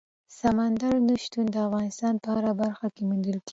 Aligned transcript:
سمندر 0.39 0.93
نه 1.07 1.15
شتون 1.23 1.45
د 1.53 1.55
افغانستان 1.67 2.13
په 2.23 2.27
هره 2.35 2.51
برخه 2.61 2.87
کې 2.95 3.01
موندل 3.09 3.37
کېږي. 3.45 3.49